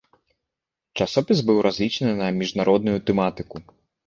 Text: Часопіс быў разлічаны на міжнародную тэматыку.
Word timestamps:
Часопіс 1.05 1.43
быў 1.49 1.57
разлічаны 1.67 2.17
на 2.21 2.31
міжнародную 2.39 2.97
тэматыку. 3.13 3.55